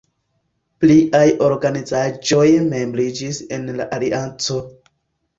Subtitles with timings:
[0.83, 4.59] Pliaj organizaĵoj membriĝis en la alianco.